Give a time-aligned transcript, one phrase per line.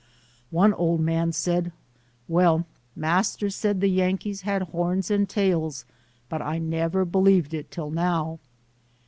[0.49, 1.71] One old man said,
[2.27, 2.65] "Well,
[2.95, 5.85] Master said the Yankees had horns and tails
[6.27, 8.39] but I never believed it till now".